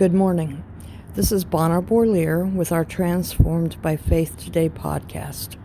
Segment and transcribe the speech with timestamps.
[0.00, 0.64] Good morning.
[1.14, 5.58] This is Bona Bourlier with our Transformed by Faith Today podcast.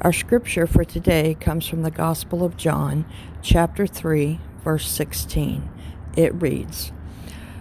[0.00, 3.04] Our scripture for today comes from the Gospel of John,
[3.42, 5.68] chapter 3, verse 16.
[6.16, 6.92] It reads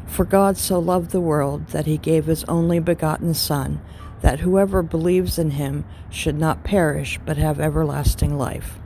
[0.05, 3.82] For God so loved the world that he gave his only begotten Son,
[4.21, 8.80] that whoever believes in him should not perish but have everlasting life.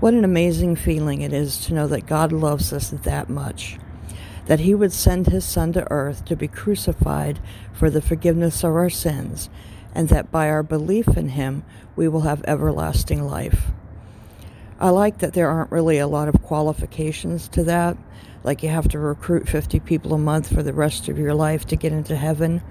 [0.00, 3.78] What an amazing feeling it is to know that God loves us that much
[4.46, 7.40] that he would send his Son to earth to be crucified
[7.72, 9.48] for the forgiveness of our sins,
[9.94, 11.64] and that by our belief in him
[11.96, 13.70] we will have everlasting life.
[14.80, 17.96] I like that there aren't really a lot of qualifications to that,
[18.42, 21.64] like you have to recruit 50 people a month for the rest of your life
[21.66, 22.62] to get into heaven,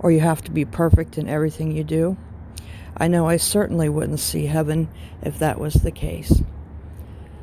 [0.00, 2.16] or you have to be perfect in everything you do.
[2.96, 4.88] I know I certainly wouldn't see heaven
[5.22, 6.42] if that was the case.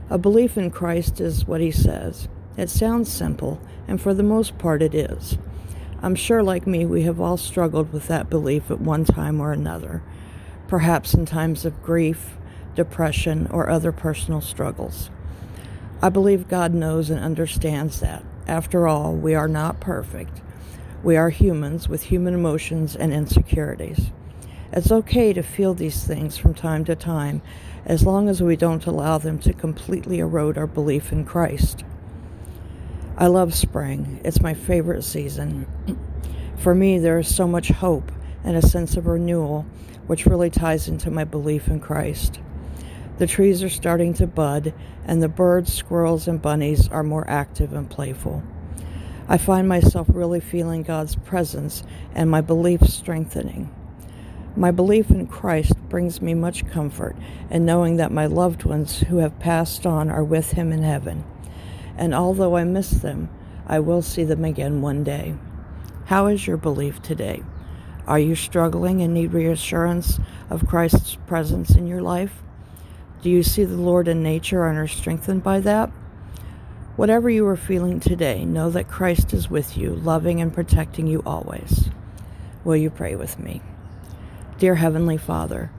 [0.09, 2.27] A belief in Christ is what he says.
[2.59, 5.37] It sounds simple, and for the most part it is.
[6.01, 9.53] I'm sure, like me, we have all struggled with that belief at one time or
[9.53, 10.03] another,
[10.67, 12.37] perhaps in times of grief,
[12.75, 15.09] depression, or other personal struggles.
[16.01, 18.25] I believe God knows and understands that.
[18.45, 20.41] After all, we are not perfect.
[21.01, 24.11] We are humans with human emotions and insecurities.
[24.73, 27.41] It's okay to feel these things from time to time
[27.85, 31.85] as long as we don't allow them to completely erode our belief in Christ.
[33.19, 34.21] I love spring.
[34.23, 35.67] It's my favorite season.
[36.55, 38.13] For me, there is so much hope
[38.45, 39.65] and a sense of renewal,
[40.07, 42.39] which really ties into my belief in Christ.
[43.17, 47.73] The trees are starting to bud, and the birds, squirrels, and bunnies are more active
[47.73, 48.41] and playful.
[49.27, 51.83] I find myself really feeling God's presence
[52.15, 53.69] and my belief strengthening.
[54.55, 57.17] My belief in Christ brings me much comfort
[57.49, 61.25] in knowing that my loved ones who have passed on are with Him in heaven
[61.99, 63.29] and although I miss them,
[63.67, 65.35] I will see them again one day.
[66.05, 67.43] How is your belief today?
[68.07, 70.17] Are you struggling and need reassurance
[70.49, 72.41] of Christ's presence in your life?
[73.21, 75.89] Do you see the Lord in nature and are strengthened by that?
[76.95, 81.21] Whatever you are feeling today, know that Christ is with you, loving and protecting you
[81.25, 81.89] always.
[82.63, 83.61] Will you pray with me?
[84.57, 85.69] Dear Heavenly Father,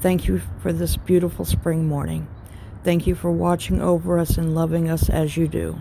[0.00, 2.28] thank you for this beautiful spring morning.
[2.84, 5.80] Thank you for watching over us and loving us as you do.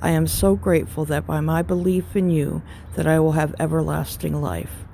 [0.00, 2.62] I am so grateful that by my belief in you
[2.94, 4.84] that I will have everlasting life.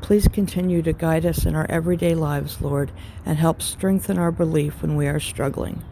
[0.00, 2.90] Please continue to guide us in our everyday lives, Lord,
[3.24, 5.82] and help strengthen our belief when we are struggling.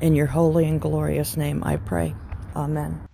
[0.00, 2.14] In your holy and glorious name I pray.
[2.54, 3.09] Amen.